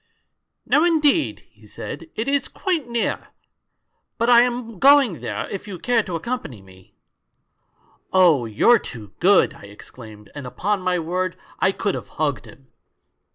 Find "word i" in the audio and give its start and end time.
10.97-11.71